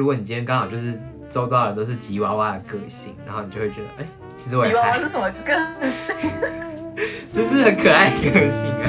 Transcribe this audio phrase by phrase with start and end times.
[0.00, 0.96] 如果你今天刚好就是
[1.28, 6.14] 周遭的人都是吉娃娃的个性，然后你就会觉得，哎、其实我吉娃娃是什么个性？
[7.34, 8.86] 就是很可爱的个性啊。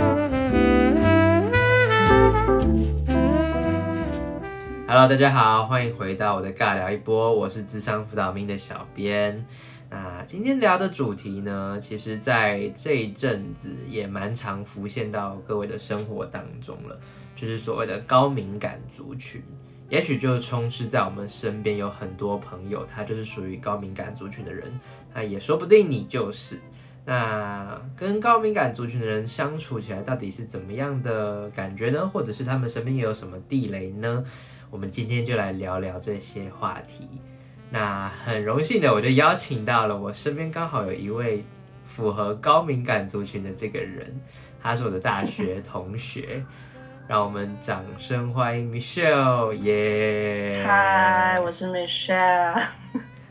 [4.88, 9.44] Hello，大家好，欢迎回到我的尬聊一波，我是智商辅导兵的小编。
[9.90, 16.96] 那今天聊的主题呢，其实在这一阵子也蛮常浮现到各位的生活当中了，
[17.36, 19.42] 就是所谓的高敏感族群。
[19.90, 24.80] 也许就充斥在我们身边有很多朋友，他就是属于高敏感族群的人，
[25.14, 26.60] 那也说不定你就是。
[27.06, 32.08] 那跟高敏感族群的人相处起来，到底是怎么样的感觉呢？
[32.08, 34.24] 或者是他们身边有什么地雷呢？
[34.70, 37.08] 我们今天就来聊聊这些话题。
[37.72, 41.44] 那很荣幸的，我就邀请到了我身边刚好有一位
[41.84, 44.22] 符合高敏感族群的这个人，
[44.62, 46.46] 他是我的大学同学。
[47.10, 50.64] 让我们掌声欢迎 Michelle，耶！
[50.64, 52.62] 嗨，我是 Michelle。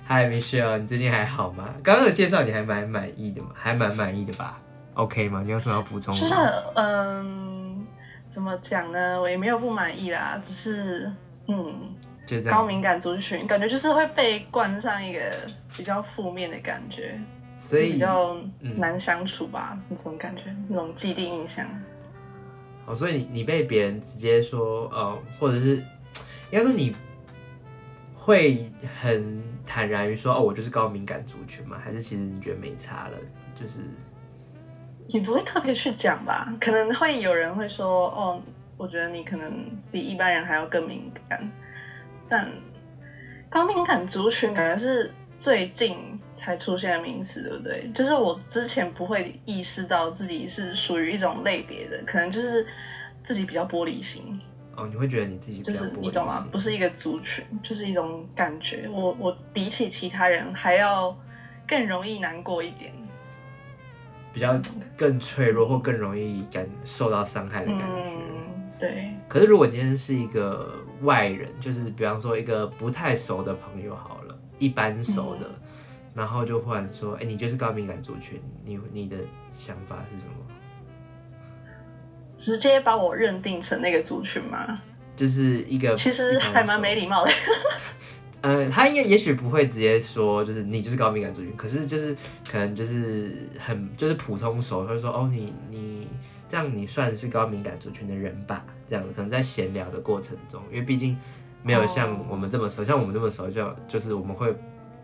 [0.04, 1.73] 嗨，Michelle，你最近还好吗？
[1.80, 4.59] 刚刚的介绍你还蛮满意的嘛，还蛮满意的吧
[4.95, 5.43] ？OK 吗？
[5.45, 6.34] 你有什么要补充就是？
[6.74, 7.87] 嗯，
[8.29, 9.21] 怎么讲呢？
[9.21, 11.12] 我也没有不满意啦，只是
[11.46, 11.95] 嗯，
[12.26, 12.43] 就。
[12.43, 15.21] 高敏感族群感觉就是会被冠上一个
[15.76, 17.16] 比较负面的感觉，
[17.56, 21.65] 所以比较嗯难相处吧，那种感觉，那种既定印象。
[22.88, 25.76] 哦，所以你你被别人直接说，呃，或者是
[26.50, 26.96] 应该说你
[28.14, 31.78] 会很坦然于说，哦，我就是高敏感族群吗？
[31.84, 33.18] 还是其实你觉得没差了？
[33.54, 33.74] 就是
[35.09, 38.40] 也不会特别去讲吧，可能会有人会说，哦，
[38.76, 39.52] 我觉得你可能
[39.92, 41.50] 比一般人还要更敏感，
[42.28, 42.50] 但
[43.50, 45.96] 高敏感族群感觉是最近
[46.38, 47.90] 才出现的名词，对不对？
[47.94, 52.64] 就是我之前不会意识到自己是属于一种类别的，可能就是
[53.24, 54.40] 自己比较玻璃心，
[54.76, 56.46] 哦，你会觉得你自己就是你懂吗？
[56.52, 58.88] 不是一个族群，就是一种感觉。
[58.88, 61.14] 我我比起其他人还要
[61.66, 62.92] 更容易难过一点。
[64.32, 64.56] 比较
[64.97, 67.87] 更脆弱或更容易感受到伤害的感觉。
[67.87, 69.10] 嗯，对。
[69.27, 70.72] 可是如果今天是一个
[71.03, 75.68] 外人，就是比方说一个不太熟的朋友好了，一般熟的，嗯
[76.19, 79.17] 然后就忽然说，哎、你就是高敏感族群，你你的
[79.56, 80.33] 想法是什么？
[82.37, 84.81] 直接把我认定成那个族群吗？
[85.15, 87.31] 就是一个其实还蛮没礼貌的。
[88.41, 92.17] 呃，他应该也许不会直接说，就是你就是高敏感族群，可是就是
[92.51, 96.09] 可能就是很就是普通熟，会说哦，你你
[96.49, 98.65] 这样你算是高敏感族群的人吧？
[98.91, 101.17] 这样可能在闲聊的过程中，因为毕竟
[101.62, 104.53] 没有像哦我们这么熟，像我们这么熟就就是我们会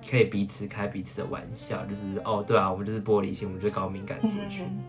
[0.08, 4.64] 可以彼此开彼此的玩笑，就是哦，对啊，我们就是玻璃心，我们就是高敏感族群。
[4.66, 4.84] 嗯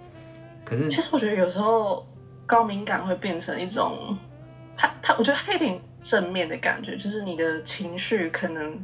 [0.65, 2.03] 可是其实我觉得有时候
[2.47, 4.17] 高敏感会变成一种，
[4.75, 8.75] 他他，我觉得他有点正面的感觉，就是你的情绪可能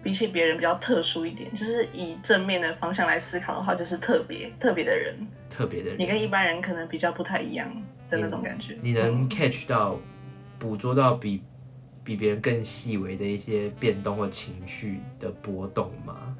[0.00, 5.12] 比起别人比较特殊一点，就是以正面的方向来思考的话，就是特别特别的人，
[5.50, 7.68] 特别的人，你跟一般人可能比较不太一样
[8.08, 8.78] 的那种感觉。
[8.80, 9.98] 你能嗯 catch 到、
[10.56, 11.42] 捕捉到比
[12.04, 16.36] 比别人更细微的一些变动或情绪的波动吗？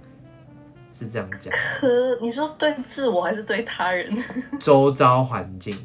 [0.96, 4.16] 是这样讲吗，可你说对自我还是对他人？
[4.60, 5.76] 周遭环境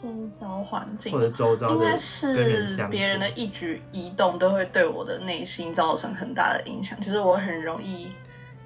[0.00, 8.08] 周遭环境或者周遭的应该是别人的一举一动都会对我的内心造成很大的影响，就是我很容易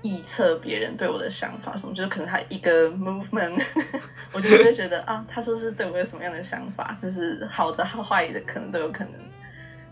[0.03, 3.59] 臆测别人对我的想法什么，就是可能他一个 movement，
[4.35, 9.13] 我就会觉得啊，他说是对我有什么样的想法，就是好的、坏的，可能都有可能，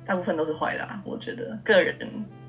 [0.07, 1.97] 大部分都是坏的、啊，我觉得个人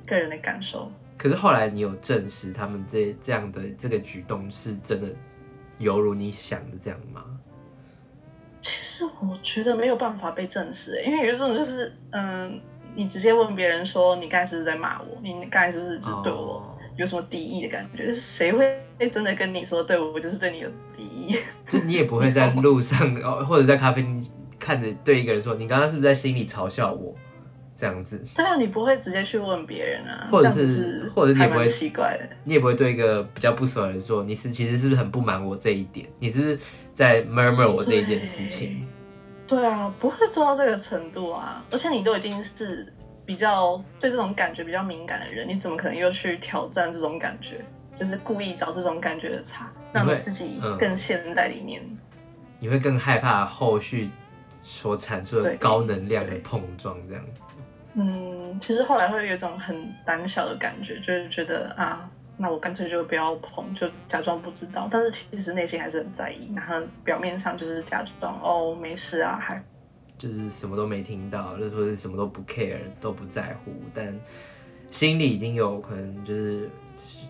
[0.06, 0.92] 个人的感受。
[1.18, 5.08] 可是后来你有证实他们这这样的这个举动是真的
[5.78, 7.24] 犹如你想的这样吗？
[8.64, 12.60] 其实我觉得没有办法被证实欸，因为有一种就是，嗯，
[12.96, 15.18] 你直接问别人说你刚才是不是在骂我？
[15.22, 18.08] 你刚才是不是就对我哦有什么敌意的感觉？
[18.08, 18.80] 就是谁会
[19.10, 21.38] 真的跟你说对我就是对你有敌意？
[21.68, 24.24] 就你也不会在路上哦，或者在咖啡厅
[24.60, 27.16] 看着对一个人说，你刚刚是不是在心里嘲笑我？
[27.82, 32.30] 这样子，对啊，你不会直接去问别人啊，或者是是或者你也不会奇怪的。
[32.44, 36.08] 你也不会对一个比较不熟的人说，你是其实是不是很不满我这一点？
[36.20, 36.60] 你是不是
[36.94, 38.88] 在 murmur 我这一件事情？
[39.48, 41.66] 对啊，不会做到这个程度啊！
[41.72, 42.94] 而且你都已经是
[43.26, 47.66] 比较对这种感觉比较敏感的人，你怎么可能又去挑战这种感觉？
[47.96, 51.82] 就是故意找这种感觉的差，让你自己嗯更陷在里面。
[52.60, 54.10] 你会更害怕后续
[54.62, 57.24] 所产出的高能量的碰撞，这样。
[57.94, 64.88] 嗯，其实后来会有一种很胆小的感觉，就是觉得啊，那我干脆就不要碰，就假装不知道。
[64.90, 69.62] 但是其实内心还是很在意，然后表面上就是假装哦没事啊，还
[70.18, 74.18] 就是什么都没听到，或者什么都不 care，都不在乎，但
[74.90, 76.70] 心里已经有可能就是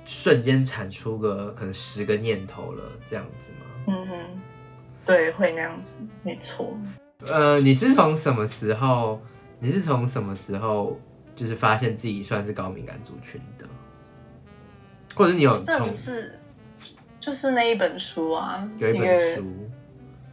[0.05, 3.65] 瞬间产出个可能十个念头了，这样子吗？
[3.87, 4.15] 嗯哼，
[5.05, 6.77] 对，会那样子，没错。
[7.25, 9.19] 呃，你是从什么时候？
[9.63, 10.99] 你是从什么时候
[11.35, 13.65] 就是发现自己算是高敏感族群的？
[15.13, 16.39] 或者你有这从是
[17.19, 19.45] 就是那一本书啊，有一本书，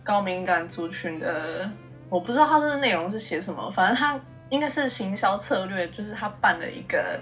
[0.03, 1.71] 高敏感族群的，
[2.09, 7.21] 我不知道它的内容是写什么，反正它应该是行销策略，就是他办了一个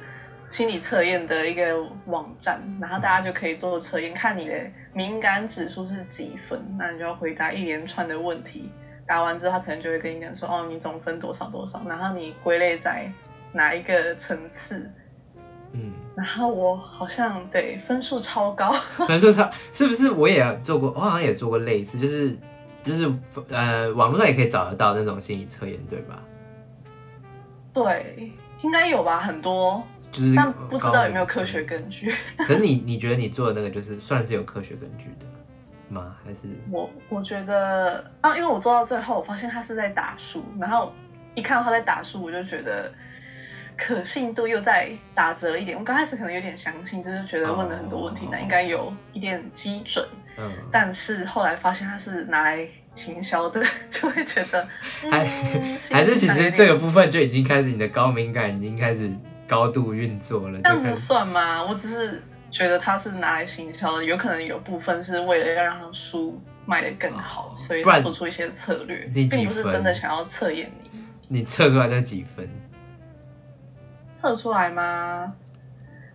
[0.49, 4.55] 心理测验的一个网站，然后大家就可以做测验，看你的
[4.93, 8.71] 敏感指数是几分，那你就要回答一连串的问题，
[9.07, 13.11] 答完之后他可能就会跟你讲说，哦，你总分多少多少，然后你归类在
[13.53, 14.91] 哪一个层次，
[15.73, 18.73] 嗯，然后我好像对分数超高，
[19.07, 20.91] 分数超是不是我也做过？
[20.91, 22.37] 我好像也做过类似，就是
[22.83, 23.13] 就是
[23.51, 26.23] 呃，网络上也可以找得到那种心理测验，对吧？
[27.73, 28.33] 对，
[28.63, 29.83] 应该有吧，很多。
[30.13, 32.15] 就是但不知道有没有科学根据。
[32.39, 35.27] 可是你你觉得你做的那个就是算是有科学根据的
[35.89, 36.17] 吗？
[36.25, 36.41] 还是
[36.71, 40.93] 我我觉得啊，因为我做到最后，我发现他是在打书，然后
[41.35, 42.93] 一看到他在打书，我就觉得
[43.77, 45.79] 可信度又在打折一点。
[45.79, 50.07] 我刚开始可能有点相信，就是觉得问了很多问题，哦那应该有一点基准，
[50.39, 50.53] 嗯？
[50.71, 54.67] 但是后来发现他是拿来行销的，就会觉得，
[55.11, 59.11] 还嗯、还是其实这个个部分就已经开始你的高敏感已经开始
[59.47, 61.63] 高度运作了，这样子算吗？
[61.63, 62.23] 我只是
[62.57, 71.05] 觉得他是拿来行销的，有可能有部分是为了要让书卖得更好，哦所以做出一些策略，你并不是真的想要测验你。
[71.29, 72.49] 你测出来那几分？
[74.15, 75.35] 测出来吗？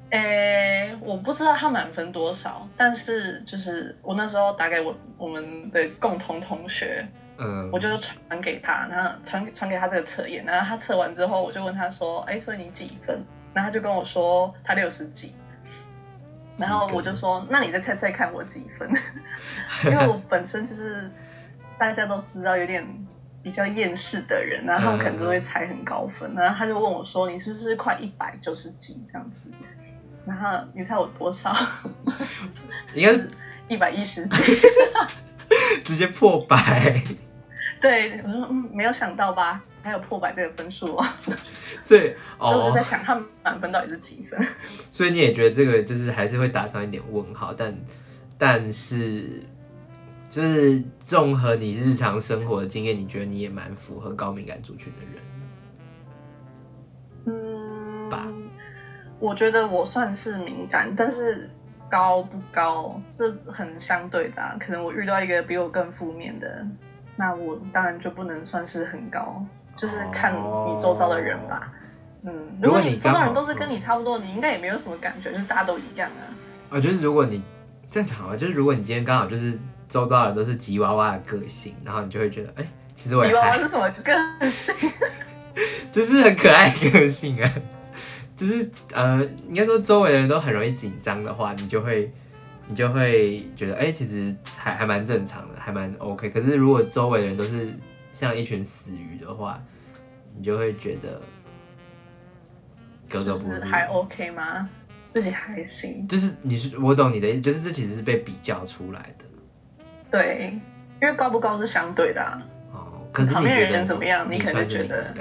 [0.09, 13.23] 诶、我不知道他满分多少，但是就是我那时候打给我我们的共同同学，嗯，我就传给他，然后传传给他这个测验，然后他测完之后，我就问他说：“哎、所以你几分？”
[13.53, 15.35] 然后他就跟我说他六十几，
[16.57, 18.89] 然后我就说：“那你再猜猜看我几分？”
[19.85, 21.09] 因为我本身就是
[21.77, 22.85] 大家都知道有点
[23.41, 29.49] 比较厌世的人，然后他们可能都会猜很高分，然后他就问我说：“你是不是快一百九十几这样子？”
[30.25, 31.55] 然后你猜我多少？
[32.93, 33.29] 应该是
[33.67, 34.59] 一百一十几。
[35.83, 37.01] 直接破百，
[37.81, 39.61] 对，我说嗯，没有想到吧？
[39.83, 41.05] 还有破百这个分数哦。
[41.81, 44.39] 所以哦 所以我就在，想，他们满分到底是几分？
[44.91, 47.75] 所以你也觉得这个就是还是会打上一点问号，但
[48.37, 49.23] 但是
[50.29, 55.23] 就是综合你日常生活的经验，你觉得你也蛮符合高敏感族群的人。
[57.25, 58.27] 嗯吧，
[59.19, 61.49] 我觉得我算是敏感，但是
[61.89, 64.57] 高不高，这很相对的、啊。
[64.59, 66.65] 可能我遇到一个比我更负面的，
[67.15, 69.45] 那我当然就不能算是很高，
[69.81, 71.73] 就是看你周遭的人吧。
[72.21, 72.31] 嗯，
[72.61, 76.21] 如果你周遭人都是跟你差不多，你应该也没有什么感觉，就是大家都一样啊。
[76.69, 77.41] 我觉得如果你
[77.89, 79.57] 这样讲好了，就是如果你今天刚好就是
[79.89, 84.75] 周遭的人都是吉娃娃的个性，然后你就会觉得，哎、其实我吉娃娃是什么个性？
[85.91, 87.51] 就是很可爱个性啊，
[88.37, 92.13] 就是呃，应该说周围的人都很容易紧张的话，你就会
[92.67, 96.29] 你就会觉得，哎、其实还还蛮正常的，还蛮 OK。
[96.29, 97.73] 可是如果周围的人都是
[98.21, 99.59] 像一群死鱼的话，
[100.37, 101.19] 你就会觉得
[103.09, 103.55] 格格就不入。
[103.55, 104.69] 是还 OK 吗？
[105.09, 106.07] 自己还行。
[106.07, 109.25] 就是你是我懂你的意思，就是这其实是被比较出来的
[110.11, 110.53] 对，
[111.01, 112.41] 因为高不高是相对的、啊。
[112.71, 113.05] 哦。
[113.11, 115.13] 可是旁边人怎么样你可能觉得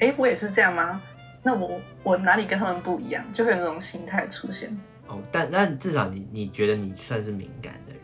[0.00, 1.00] 哎，我也是这样吗？
[1.42, 3.24] 那我我哪里跟他们不一样？
[3.32, 4.76] 就会有这种心态出现。
[5.06, 8.02] 哦，但但至少你你觉得你算是敏感的人，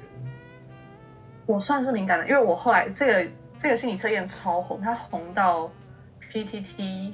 [1.47, 5.71] 我算是敏感的，因为我后来这个这个心理测验超红，它红到
[6.33, 7.13] PTT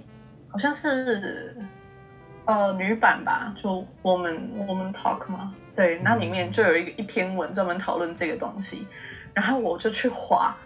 [0.49, 1.57] 好像是
[2.45, 8.87] 呃女版吧，就我们我们 Talk 嘛，对，那里面就有一个一篇文专门讨论这个东西，
[9.33, 10.57] 然后我就去划。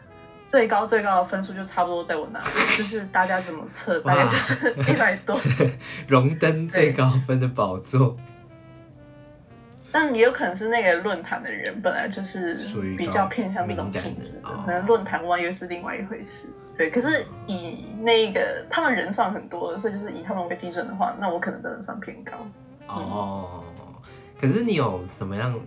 [0.49, 2.47] 最高最高的分数就差不多在我那里，
[2.78, 5.37] 就是大家怎么测，大概就是 一百多。
[6.06, 8.16] 荣登最高分的宝座。
[9.96, 16.52] 但也有可能是那个论坛的人本来就是属于比较偏向这种性质的哦，可能论坛外又是另外一回事。
[16.76, 22.34] 对，可是以那个他们人算很多，所以就是以他们为基准的话，那我可能真的算偏高。
[22.88, 23.64] 哦，
[24.38, 25.58] 可是你有什么样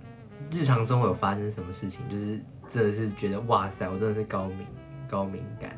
[0.51, 2.39] 日常生活有发生什么事情，就是
[2.71, 4.67] 真的是觉得哇塞，我真的是高敏
[5.09, 5.71] 高敏感。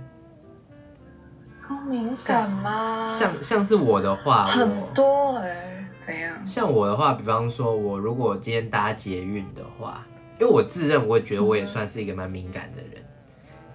[1.65, 3.07] 高敏感吗？
[3.17, 5.70] 像像是我的话，很多哎、
[6.05, 6.47] 怎样？
[6.47, 10.05] 像我的话，比方说，我如果今天搭捷运的话，
[10.39, 13.03] 因为我自认我也觉得我也算是一个蛮敏感的人。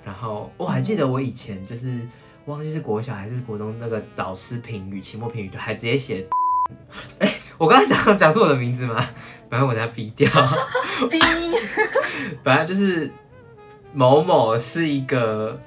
[0.04, 2.00] 然后我还记得我以前就是
[2.44, 6.24] 忘记是国小还是国中那个导师评语，期末评语就还直接写，
[7.18, 9.04] 哎、我刚才讲讲错我的名字吗？
[9.50, 10.28] 反正我等下逼掉，
[11.10, 11.18] 逼，
[12.42, 13.10] 反正就是
[13.92, 15.60] 某某是一个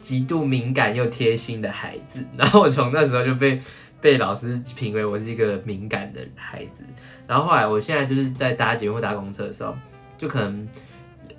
[0.00, 3.60] 极度敏感又贴心的孩子，然后我从那时候就被
[4.00, 6.82] 被老师评为我是一个敏感的孩子，
[7.26, 9.74] 然后后来我现在就是在搭捷运或搭公车的时候，
[10.16, 10.68] 就可能，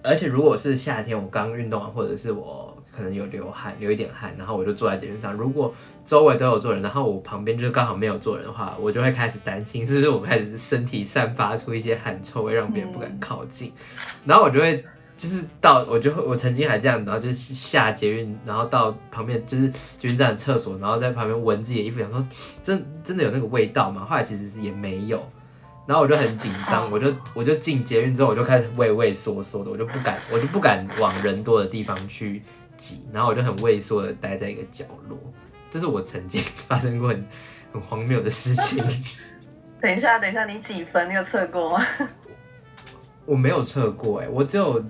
[0.04, 5.74] 而且如果是夏天我刚运动完，或者是我可能有流汗，流一点汗，然后我就坐在捷运上，如果
[6.06, 13.72] 周围都有坐人，然后我旁边就是刚好没有坐人的话，我就会开始担心，是不是我开始身体散发出一些汗臭味，让别人不敢靠近，
[14.26, 14.84] 然后我就会。
[15.18, 22.26] 就是到我就会我曾经还这样，然后就是下捷运，然后到旁边就是捷运站的厕所，然后在旁边闻自己的衣服，想说
[22.62, 24.06] 真真的有那个味道吗？
[24.08, 25.28] 后来其实是也没有，
[25.88, 32.44] 然后我就很紧张， 我就我就进捷运之后，我就开始畏畏缩缩的，我就不敢我就不敢往人多的地方去
[32.78, 35.18] 挤，然后我就很畏缩的待在一个角落，
[35.72, 37.28] 这是我曾经发生过很
[37.74, 38.86] 很荒谬的事情。
[39.82, 41.10] 等一下，等一下，你几分？
[41.10, 41.86] 你有测过吗？
[43.26, 44.82] 我没有测过哎、我只有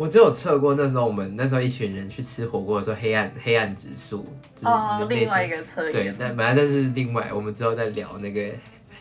[0.00, 4.24] 我只有测过那时候我们那时候一群人去吃火锅的时候，黑暗黑暗指数，
[4.56, 8.50] 就是哦另外一个测对验，，但本来那是另外，我们之后再聊那个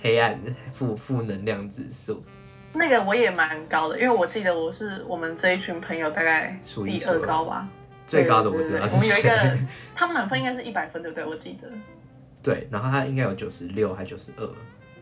[0.01, 0.37] 黑暗
[0.73, 2.21] 负负能量指数。
[2.73, 7.65] 那个我也蛮高的，因为我记得我是我们这一群朋友大概第数一数二二高吧。
[8.05, 9.59] 最高的我对对知道我们有一个谁，，
[9.95, 11.23] 他满分应该是一百分，对不对？
[11.23, 11.69] 我记得。
[12.43, 14.45] 对，然后他应该有九十六还九十二，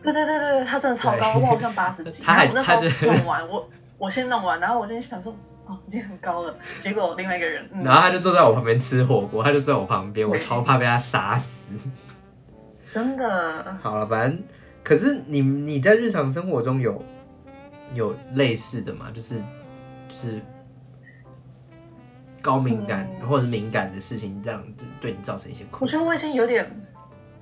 [0.00, 2.22] 对对对对，他真的超高，对我好像八十几。
[2.24, 5.34] 他还那时候弄完，我我先弄完，然后我今天想说，
[5.68, 6.56] 哦，已经很高了。
[6.78, 11.48] 结果另外一个人，嗯，然后他就坐在我旁边吃火锅，他就坐在我旁边，我超怕被他杀死。
[12.90, 14.42] 真的，好了，反正
[14.82, 17.04] 可是你你在日常生活中有
[17.94, 19.10] 有类似的吗？
[19.14, 19.36] 就是
[20.08, 20.40] 就是
[22.40, 25.78] 高敏感、嗯或者敏感的事情，这样子对你造成一些困扰。
[25.80, 26.64] 我觉得我已经有点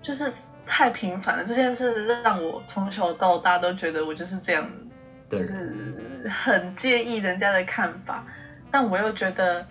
[0.02, 0.33] 就是
[0.66, 1.45] 太频繁了。
[1.45, 4.86] 这件事让我从小到大都觉得我就是这样，对
[5.30, 8.25] 就，是很介意人家的看法，
[8.71, 9.66] 但我又觉得。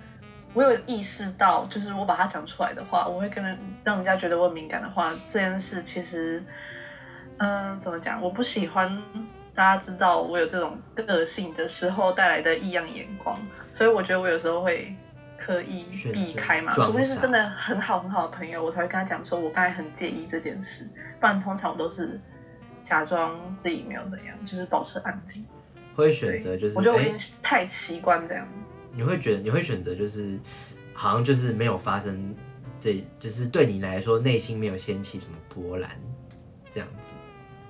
[0.53, 6.41] 我有意识到，就是我把它讲出来的话，我会跟人让人家觉得我敏感的话，这件事其实，
[7.39, 8.21] 嗯、怎么讲？
[8.21, 8.89] 我不喜欢
[9.53, 13.37] 大家知道我有这种个性的时候带来的异样眼光，
[13.69, 14.95] 所以我觉得我有时候会
[15.37, 15.83] 刻意
[16.13, 20.87] 避开嘛，除非是真的很好很好的朋友，我才会跟他讲说我刚才很介意这件事，
[21.19, 22.17] 不然通常我都是
[22.85, 25.43] 假装自己没有怎样，就是保持安静。
[25.95, 28.47] 会选择就是哎我觉得我已经太习惯这样。
[28.93, 30.39] 你会觉得你会选择就是
[30.93, 32.35] 好像就是没有发生
[32.79, 35.89] 这，就是对你来说内心没有掀起什么波澜
[36.73, 37.07] 这样子，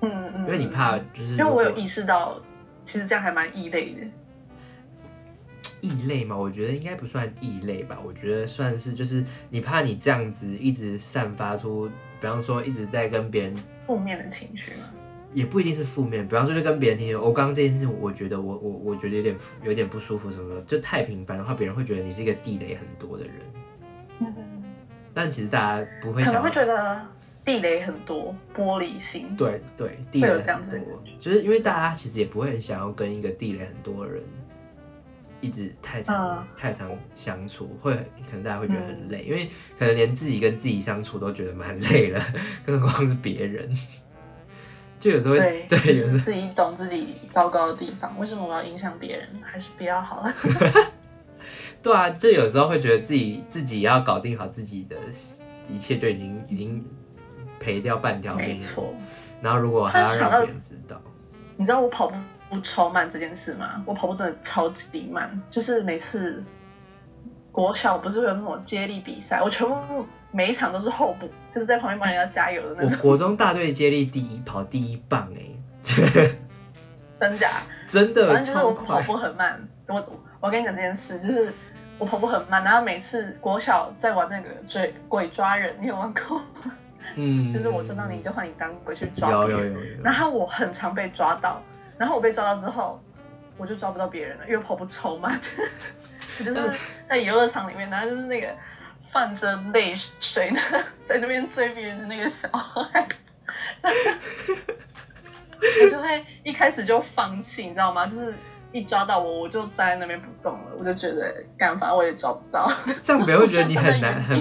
[0.02, 2.40] 嗯嗯，因为你怕就是因为我有意识到，
[2.84, 4.00] 其实这样还蛮异类的。
[5.80, 11.88] 异类嘛，我觉得应该不算异类吧，我觉得算是就是你怕你这样子一直散发出，
[12.20, 14.90] 比方说一直在跟别人，负面的情绪嘛。
[15.34, 23.34] 也不一定是负面，比方说就跟别人提醒，我刚刚这件事情，我觉得我我我觉得有点有点不舒服什么的，就太频繁的话，别人会觉得你是一个地雷很多的人，
[24.20, 24.34] 嗯，
[25.12, 27.06] 但其实大家不会可能会觉得
[27.44, 29.36] 地雷很多，玻璃心。
[29.36, 34.22] 对对，地会雷很多，就是因为大家其实也不会很想要跟一个地雷很多的人
[35.42, 37.92] 一直太长、嗯太长相处，会
[38.28, 42.22] 可能大家会觉得很累，因为可能连自己跟自己相处都觉得蛮累了，
[42.64, 43.70] 更何况是别人。
[44.98, 45.78] 就有时候会对，
[46.20, 49.28] 自己懂自己糟糕的地方，为什么我要影响别人？
[49.42, 50.34] 还是不要好了。
[51.82, 54.96] 对啊，就有时候会觉得自己自己要搞定好自己的
[55.68, 56.84] 一切，就已经已经
[57.60, 58.54] 赔掉半条命了。
[58.54, 58.92] 没错，
[59.40, 61.00] 然后如果还要让别人知道，
[61.56, 62.16] 你知道我跑步
[62.50, 63.82] 不超慢这件事吗？
[63.86, 66.42] 我跑步真的超级慢，就是每次
[67.52, 72.98] 国小不是会有那种接力比赛，我全部每一场都是候补，就是在旁边帮人家加油的那我种。
[72.98, 76.36] 国中大队接力第一，跑第一棒哎、
[77.20, 77.50] 真假？
[77.88, 79.00] 真的反正就是我跑。
[79.02, 79.66] 步很慢。
[79.86, 81.52] 我我跟你讲这件事，就是
[81.98, 86.72] 我跑步很慢，然后每次国小在玩那个追鬼抓人，你有玩过吗？
[87.14, 89.50] 嗯，就是我抓到你就换你当鬼去抓有。
[89.50, 91.62] 有有有，然后我很常被抓到，
[91.96, 93.00] 然后我被抓到之后，
[93.56, 95.40] 我就抓不到别人了，因为跑步超慢。
[96.38, 96.60] 我就是
[97.08, 98.48] 在游乐场里面，然后就是那个
[99.16, 100.60] 泛着泪水呢，
[101.06, 103.08] 在那边追别人的那个小孩，
[103.80, 103.90] 我
[105.90, 108.06] 就会一开始就放弃，你知道吗？
[108.06, 108.34] 就是
[108.72, 112.70] 一抓到我，我就站在那边不动了，我就觉得干反正我也抓不到，
[113.02, 114.36] 这样别人会觉得你很难，很。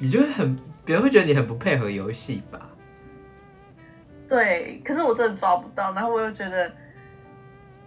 [0.00, 2.58] 你就会很，别人会觉得你很不配合游戏吧？
[4.26, 6.72] 对，可是我真的抓不到，然后我又觉得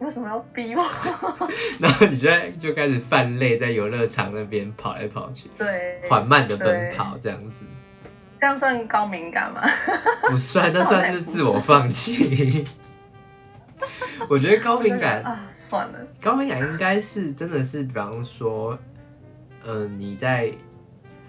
[0.04, 0.84] 为什么要逼我？
[1.80, 7.48] 然后你就在就开始泛泪，在游乐场那边跑来跑去，对，缓慢的奔跑这样子。
[8.40, 9.62] 这样算高敏感吗？
[10.30, 12.66] 不算，那算是自我放弃。
[14.30, 18.78] 我觉得高敏感啊，算了，高敏感应该是真的是，比方说，
[19.66, 20.52] 嗯，你在，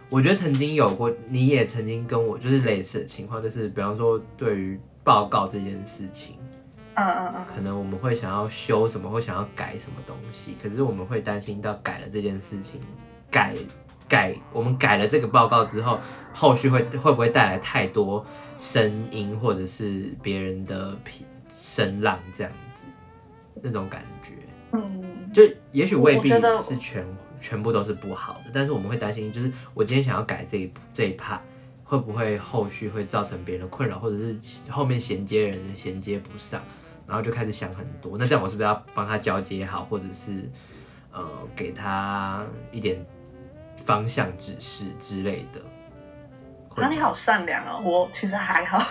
[0.08, 6.36] 我觉得曾经有过，你也曾经跟我就是类似的情况，就是比方说对于报告这件事情，
[6.94, 12.80] 嗯嗯嗯，可能我们会想要修什么，或想要改什么东西，可是我们会担心到改了这件事情，
[13.30, 13.54] 改
[14.08, 15.98] 改，我们改了这个报告之后，
[16.32, 18.24] 后续会会不会带来太多
[18.58, 22.86] 声音，或者是别人的评声浪这样子，
[23.60, 24.34] 那种感觉，
[24.72, 27.04] 嗯，就也许未必是全
[27.40, 31.38] 全部都是不好的，但是我们会担心，就是我今天想要改这一这一 part，
[31.82, 34.36] 会不会后续会造成别人的困扰，或者是
[34.70, 36.62] 后面衔接人衔接不上，
[37.06, 38.16] 然后就开始想很多。
[38.18, 40.50] 那这样我是不是要帮他交接好，或者是
[41.12, 43.04] 呃给他一点
[43.84, 45.60] 方向指示之类的？
[46.82, 48.82] 啊，你好善良哦，我其实还好，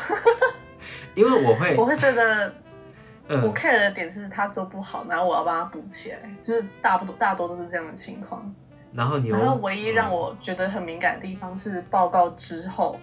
[1.15, 2.53] 因为我会 我会觉得
[3.27, 8.53] 我嗯 care 的点是他做不好，然后我要帮他补起来，就是大不多大多都是这样的情况。
[8.93, 12.97] 然后你又然后唯一让嗯我觉得很敏感的地方是报告之后，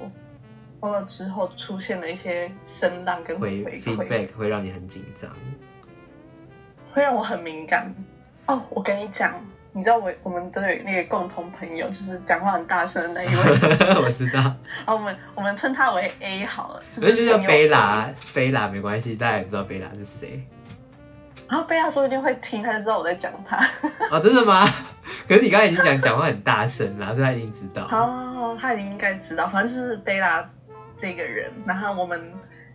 [0.80, 5.30] 报告之后出现的一些声浪跟回，feedback 会让你很紧张。
[6.92, 7.94] 会让我很敏感。
[8.46, 9.34] 哦，我跟你讲，
[9.72, 13.42] 你知道我我们都有那个共同朋友，就是讲话很大声的那一位，
[14.02, 20.44] 我知道，啊，我们我们称他为 A 好了，就所以就叫贝拉，贝拉没关系，大家也不知道贝拉是谁。
[21.49, 23.56] 然后贝拉说一定会听，他就知道我在讲他。
[24.10, 24.66] 哦，真的吗？
[25.28, 27.87] 可是你刚才已经讲讲话很大声啦，所以他已经知道。
[27.90, 30.49] 哦，他已经应该知道，反正就是贝拉
[31.00, 32.30] 这个人，然后我们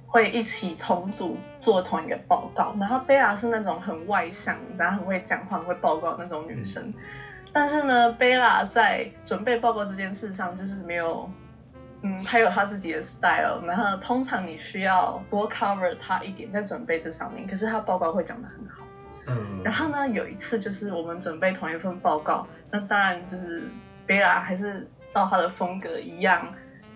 [0.07, 2.75] 会一起同组做同一个报告。
[2.79, 6.91] 然后贝拉是那种很外向，然后很会讲话、很会报告那种女生。
[7.53, 11.29] 但是呢，贝拉在准备报告这件事上就是没有，
[12.01, 13.61] 嗯，她有她自己的 style。
[13.63, 18.83] 然后通常你需要多 cover 她一点在准备这上面，可是她报告会讲得很好。
[19.27, 23.63] 嗯，然后呢，有一次就是我们准备同一份报告，那当然就是
[24.05, 26.47] 贝拉还是照她的风格一样，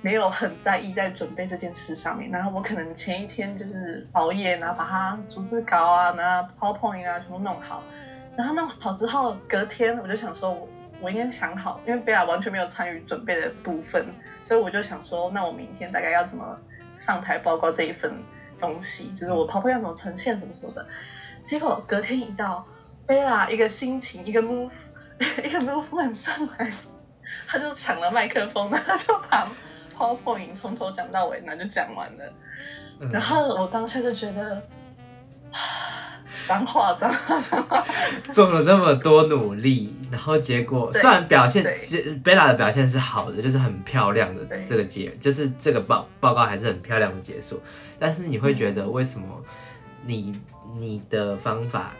[0.01, 2.29] 没有很在意在准备这件事上面。
[2.31, 7.83] 然后我可能前一天就是熬夜，然后把它逐字稿啊，然后 PowerPoint 啊全部弄好。
[8.37, 10.69] 然后弄好之后，隔天我就想说我，
[11.01, 14.05] 我应该想好，因为贝拉完全没有参与准备的部分，
[14.41, 16.57] 所以我就想说，那我明天大概要怎么
[16.97, 18.13] 上台报告这一份
[18.59, 20.87] 东西，就是我 PowerPoint 要怎么呈现什么什么的。
[21.45, 22.65] 结果隔天一到，
[23.05, 24.71] 贝拉一个心情，一个 move，
[25.43, 26.71] 一个 Move 感上来，
[27.47, 29.51] 他就抢了麦克风，然后就把
[29.99, 32.23] PowerPoint 从头讲到尾，那就讲完了。
[33.01, 33.11] 嗯。
[33.11, 34.61] 然后我当下就觉得，
[36.47, 37.83] 脏话，脏话，脏话。
[38.33, 41.63] 做了这么多努力，然后结果虽然表现
[42.23, 47.61] 贝拉的表现是好的，就是很漂亮的这个结，就是这个报报告还是很漂亮的结束，
[47.99, 49.27] 但是你会觉得为什么
[50.05, 50.39] 你
[50.77, 51.91] 你的方法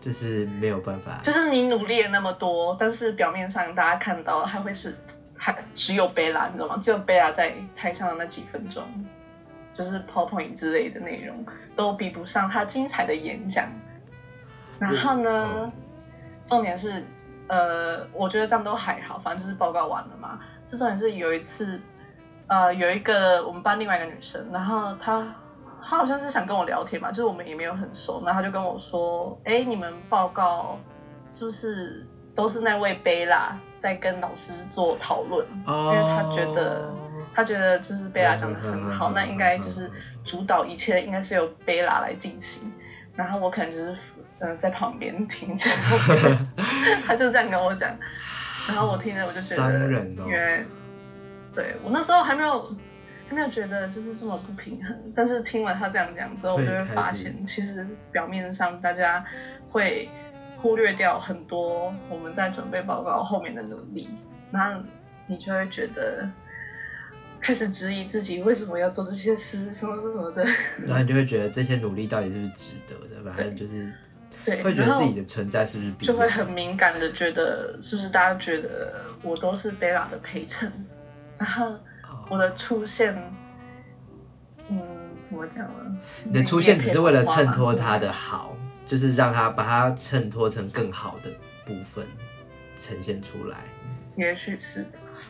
[0.00, 4.94] 就是没有办法，就是你努力了那么多，但是表面上大家看到还会是
[5.44, 6.78] 还只有贝拉，你知道吗？
[6.82, 8.82] 只有贝拉在台上的那几分钟，
[9.74, 11.44] 就是 PowerPoint 之类的内容
[11.76, 13.68] 都比不上他精彩的演讲。
[14.78, 15.72] 然后呢，嗯
[16.46, 17.04] 重点是，
[17.48, 20.40] 呃，我觉得这样都还好，反正就是报告完了嘛。
[20.64, 21.78] 这重点是有一次，
[22.46, 25.26] 呃，有一个我们班另外一个女生，然后她
[25.86, 30.78] 她好像是想跟我聊天嘛，就是我们也没有很熟，然后她就跟我说，哎，你们报告
[31.30, 35.46] 是不是都是那位贝拉在跟老师做讨论？
[35.66, 36.90] 哦，因为他觉得
[37.34, 39.90] 他觉得就是贝拉讲的很好，嗯那应该就是
[40.24, 42.72] 主导一切，应该是由贝拉来进行。
[43.14, 43.92] 然后我可能就是
[44.38, 45.68] 嗯、呃在旁边听着，
[47.06, 47.94] 他就这样跟我讲，
[48.66, 50.64] 然后我听着我就觉得，因为
[51.54, 52.62] 对我那时候还没有
[53.28, 59.22] 还没有觉得就是这么不平衡，但是听完他这样讲之后，我就会发现，其实表面上大家
[59.70, 60.08] 会
[60.64, 64.08] 忽略掉很多我们在准备报告后面的努力，
[64.50, 64.82] 然后
[65.26, 66.26] 你就会觉得。
[67.38, 70.42] 开始质疑自己为什么要做这些事，什么什么的。
[70.86, 73.92] 然后你就会觉得这些努力到底是不是值得的，反正就是
[74.46, 80.72] 对，会觉得自己的存在是不是就会很敏感的觉得，是不是大家觉得我都是贝拉的陪衬，
[81.36, 83.14] 然后哦我的出现，
[84.70, 84.80] 嗯，
[85.22, 85.98] 怎么讲呢？
[86.24, 87.98] 你的出现只是为了衬托他。
[87.98, 91.30] 的好，就是让他把它衬托成更好的
[91.64, 92.06] 部分
[92.76, 93.58] 呈现出来。
[94.16, 94.84] 也许是，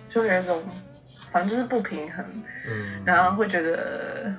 [0.08, 0.62] 就有一种，
[1.30, 2.24] 反正就是不平衡，
[2.68, 4.34] 嗯，然后会觉得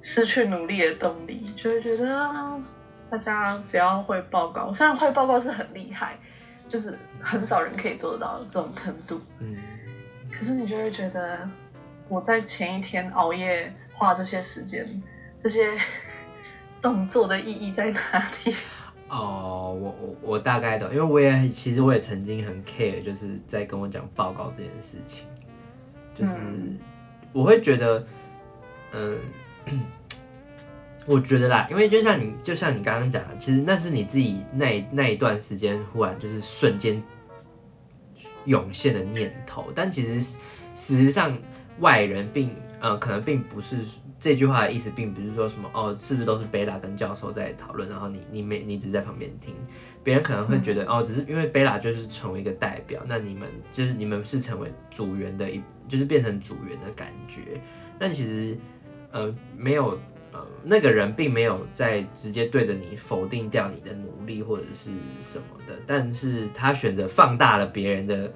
[0.00, 2.58] 失去努力的动力，就会觉得啊，
[3.10, 6.18] 大家只要会报告，虽然会报告是很厉害，
[6.68, 9.20] 就是很少人可以做得到这种程度。
[9.38, 9.56] 嗯，
[10.36, 11.48] 可是你就会觉得，
[12.08, 14.84] 我在前一天熬夜花这些时间，
[15.38, 15.78] 这些
[16.80, 18.00] 动作的意义在哪
[18.44, 18.54] 里？
[19.08, 25.24] 哦，我我我大概懂，因为我也其实我也曾经很 care，就是在跟我讲报告这件事情，
[26.14, 26.34] 就是
[27.32, 28.06] 我会觉得，
[28.92, 29.18] 嗯，
[31.06, 37.02] 我觉得啦，因为就像你就像你刚刚讲的，其实那是你自己那那一段时间忽然就是瞬间
[38.44, 41.34] 涌现的念头，但其实事实上
[41.80, 43.76] 外人并呃可能并不是。
[44.20, 49.54] 这句话的意思并不是说什么哦，是不是都是贝拉跟教授在讨论，然后你你没你只是在旁边听，
[50.02, 57.60] 别人可能会觉得哦，只是因为贝拉就是成为一个代表，那你们就是你们是成为组员的一，就是变成组员的感觉。
[57.96, 58.58] 但其实
[59.12, 59.96] 呃没有
[60.32, 68.32] 呃那个人并没有在直接对着你否定掉你的努力或者是什么的，但是他选择放大了别人的。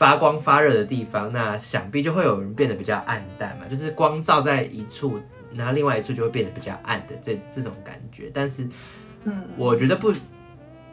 [0.00, 5.20] 发光发热的地方，那想必就会有人变得比较暗淡嘛，就是光照在一处，
[5.52, 8.30] 然后另外一处就会变得比较暗的这这种感觉。
[8.32, 8.66] 但是，
[9.24, 10.10] 嗯，我觉得不，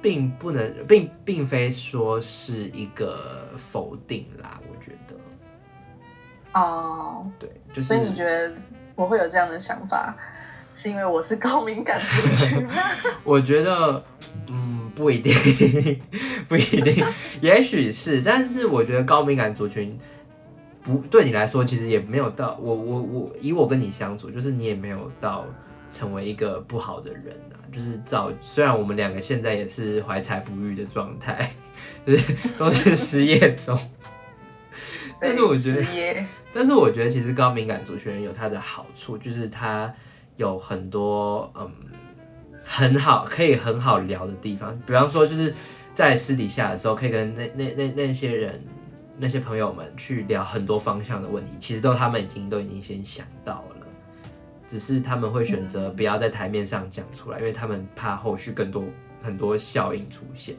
[0.02, 4.60] 并不能，并并非说是一个否定啦。
[4.70, 7.50] 我觉得，哦，对，
[7.82, 8.54] 所以你觉得
[8.94, 10.18] 我会有这样的想法，
[10.74, 12.74] 是因为我是高敏感族群吗？
[13.24, 14.04] 我觉得，
[14.48, 14.77] 嗯。
[14.98, 15.32] 不一定，
[16.48, 17.06] 不一定，
[17.40, 19.96] 也许是，但是我觉得高敏感族群
[20.82, 25.46] 不对你来说，其实也没有到我我我以我跟你相处，就是你也没有到
[25.92, 27.62] 成为一个不好的人啊。
[27.72, 31.54] 就是早虽然我们两个现在也是怀才不遇的状态，
[32.04, 33.78] 就是都是失业中，
[35.22, 35.86] 但是我觉得，
[36.52, 39.94] 但是我觉得其实高敏感族群有它的好处，就是它
[40.38, 41.72] 有很多嗯。
[42.70, 45.54] 很好，可以很好聊的地方，比方说就是
[45.96, 48.62] 在私底下的时候，可以跟那那那那些人、
[49.18, 53.88] 那些朋友们去聊很多方向的问题，其实都他们已经都已经先想到了，
[54.68, 58.84] 只是他们会选择不要在台面上讲出来，因为他们怕后续更多
[59.24, 60.56] 很多效应出现，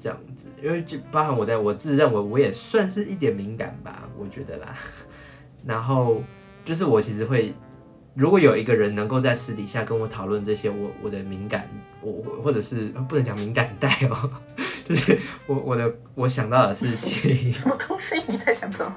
[0.00, 4.74] 这样子，因为就包含我在我自认为我也算是一点敏感吧，我觉得啦，
[5.66, 6.22] 然后
[6.64, 7.52] 就是我其实会。
[8.14, 11.66] 如果有一个人能够在私底下跟我讨论这些，我我的敏感，
[12.02, 14.30] 我或者是不能讲敏感带哦，
[14.86, 17.50] 就是我我的我想到的事情。
[17.50, 18.20] 什么东西？
[18.26, 18.94] 你在讲什么？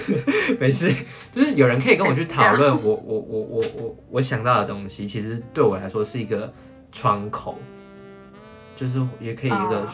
[0.58, 0.90] 没事，
[1.30, 6.50] 就是有人可以跟我去讨论 我我我我我我想到的东西，其实对我来说是一个
[6.90, 7.58] 窗口，
[8.74, 9.86] 就是也可以一个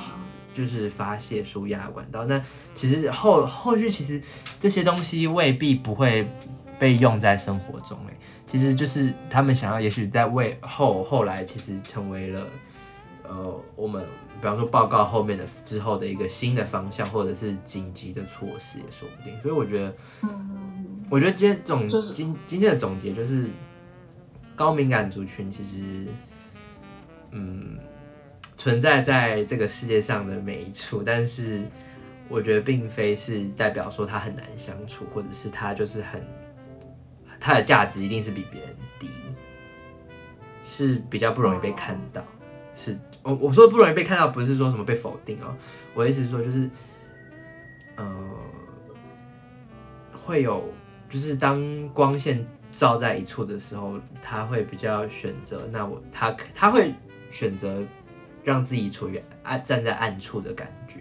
[0.55, 2.25] 就是发泄舒压管道。
[2.27, 2.41] 那
[2.77, 4.23] 其实后后续其实
[4.61, 6.31] 这些东西未必不会
[6.79, 8.17] 被用在生活中诶。
[8.53, 12.47] 其实就是他们想要，也许在为后后来，其实成为了，
[13.27, 14.05] 呃，我们
[14.43, 19.41] 比方说报告后面的之后的一个新的方向，或者是紧急的措施也说不定。
[19.41, 19.95] 所以我觉得，
[21.09, 23.49] 我觉得今天总今今天的总结就是，
[24.55, 26.07] 高敏感族群其实，
[27.31, 27.79] 嗯，
[28.59, 31.63] 存在在这个世界上的每一处，但是
[32.29, 36.23] 我觉得并非是代表说他很难相处，或者是他就是很。
[37.45, 39.11] 它的价值一定是比别人低，
[40.63, 42.23] 是比较不容易被看到。
[42.77, 45.53] 是我我说不容易被看到，不是说什么被否定哦。
[45.93, 46.71] 我的意思是说，就是，
[47.97, 48.07] 呃，
[50.25, 50.73] 会有，
[51.11, 56.95] 就是当光线照在一处的时候，他会比较选择，那我他他会
[57.29, 57.83] 选择
[58.45, 61.01] 让自己处于暗站在暗处的感觉。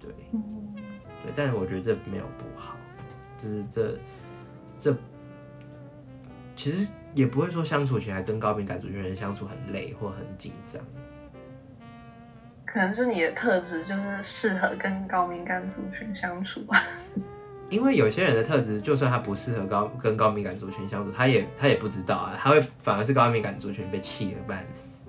[0.00, 2.74] 对，对，但是我觉得这没有不好，
[3.36, 3.98] 就是这
[4.78, 4.96] 这。
[6.60, 10.78] 其实也不会说相处起来跟高敏感族群人相处很累或很紧张，
[12.66, 16.82] 可能是你的特质就是适合跟高敏感族群相处吧。
[17.70, 25.02] 因为有些人的特质，就算他不适合高跟高敏感族群相处，他也他也不知道啊，他会反而是高敏感族群被气得半死。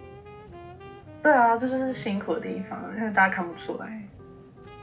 [1.22, 4.02] 对啊，这就是辛苦的地方，因为大家看不出来。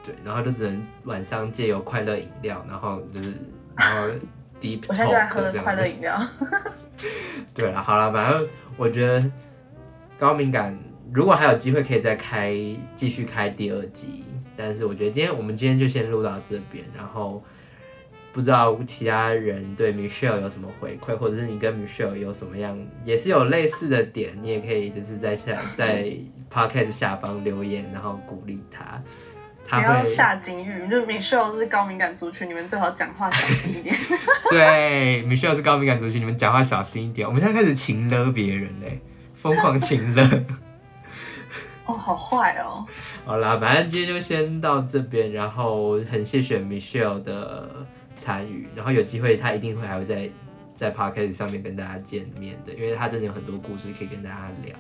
[0.04, 3.33] 对，然后就只能晚上借由快乐饮料，然后就是
[3.74, 4.11] 然后。
[4.88, 6.21] 我现在在喝快乐饮料。
[7.55, 9.25] 对了，好了，反正我觉得
[10.18, 10.77] 高敏感，
[11.12, 12.53] 如果还有机会可以再开，
[12.97, 14.25] 继续开第二集。
[14.57, 17.42] 但是我觉得今天我们今天就先录到这边，然后
[18.33, 26.12] 不知道其他人对 Michelle 有什么回馈，或者是你跟 Michelle 有什么样也是有类似的点，你也可以就是在下在
[26.53, 29.01] Podcast 下方留言，然后鼓励他。
[29.68, 33.94] 不要下警语，就 Michelle 是高敏感族群，你们最好讲话小心一点。
[34.50, 37.28] 对，Michelle 是高敏感族群，你们讲话小心一点。
[37.28, 39.00] 我们现在开始情勒别人嘞，
[39.35, 40.22] 疯狂情勒。
[41.85, 42.87] 哦，好坏哦。
[43.26, 47.68] 好啦，反正今天就先到这边，然后很谢谢 Michelle 的
[48.16, 50.31] 参与，然后有机会他一定会还会在
[50.74, 54.74] 在 Podcast 上面跟大家见面的，因为他真的有很多故事可以跟大家聊。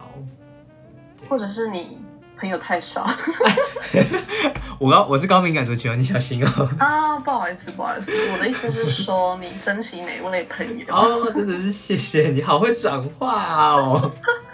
[1.28, 1.98] 或者是你
[2.38, 3.06] 朋友太少
[4.78, 6.70] 我高我是高敏感族群哦，你小心哦。
[6.78, 10.86] 啊，不好意思，不好意思，我的意思是说你珍惜每位朋友。
[10.88, 14.12] 哦，真的是谢谢你，好会转化哦。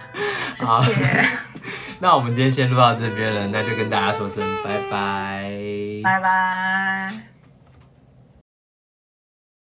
[0.54, 1.24] 谢谢，
[2.00, 5.50] 那我们今天先录到这边了，那就跟大家说声拜拜，
[6.02, 7.33] 拜拜。